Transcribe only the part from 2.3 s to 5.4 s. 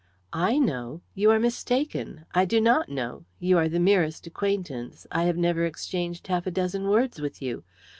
I do not know. You are the merest acquaintance; I have